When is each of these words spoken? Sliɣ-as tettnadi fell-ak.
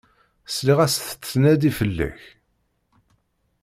Sliɣ-as 0.55 0.95
tettnadi 0.97 1.71
fell-ak. 1.77 2.21